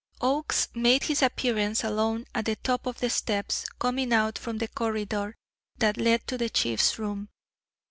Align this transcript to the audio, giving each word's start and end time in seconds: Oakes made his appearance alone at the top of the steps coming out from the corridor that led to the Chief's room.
Oakes 0.19 0.67
made 0.73 1.03
his 1.03 1.21
appearance 1.21 1.83
alone 1.83 2.25
at 2.33 2.45
the 2.45 2.55
top 2.55 2.87
of 2.87 2.97
the 3.01 3.09
steps 3.11 3.67
coming 3.77 4.11
out 4.11 4.39
from 4.39 4.57
the 4.57 4.67
corridor 4.67 5.35
that 5.77 5.95
led 5.97 6.25
to 6.25 6.39
the 6.39 6.49
Chief's 6.49 6.97
room. 6.97 7.29